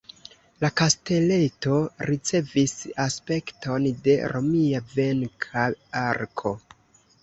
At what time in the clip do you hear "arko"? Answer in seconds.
6.07-6.61